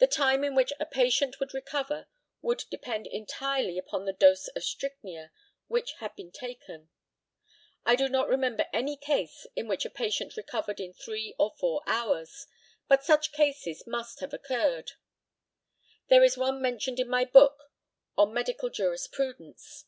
[0.00, 2.08] The time in which a patient would recover
[2.42, 5.32] would depend entirely upon the dose of strychnia
[5.66, 6.90] which had been taken.
[7.82, 11.80] I do not remember any case in which a patient recovered in three or four
[11.86, 12.46] hours,
[12.86, 14.92] but such cases must have occurred.
[16.10, 17.58] There is one mentioned in my book
[18.14, 19.86] on medical jurisprudence.